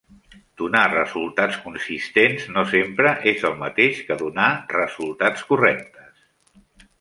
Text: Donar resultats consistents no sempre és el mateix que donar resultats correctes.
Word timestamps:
Donar 0.59 0.85
resultats 0.93 1.59
consistents 1.65 2.47
no 2.55 2.63
sempre 2.71 3.11
és 3.33 3.45
el 3.51 3.55
mateix 3.61 4.01
que 4.09 4.19
donar 4.23 4.49
resultats 4.77 5.47
correctes. 5.53 6.27